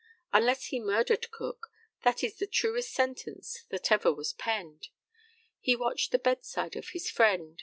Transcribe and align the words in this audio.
Unless 0.33 0.65
he 0.69 0.79
murdered 0.79 1.29
Cook, 1.29 1.71
that 2.03 2.23
is 2.23 2.37
the 2.37 2.47
truest 2.47 2.91
sentence 2.91 3.65
that 3.69 3.91
ever 3.91 4.11
was 4.11 4.33
penned. 4.33 4.87
He 5.59 5.75
watched 5.75 6.11
the 6.11 6.17
bedside 6.17 6.75
of 6.75 6.89
his 6.89 7.11
friend. 7.11 7.59